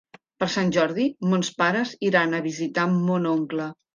[0.43, 3.71] Per Sant Jordi mons pares iran a visitar mon oncle.